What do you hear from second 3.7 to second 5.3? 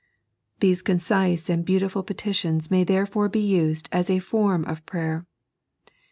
as a form of prayer.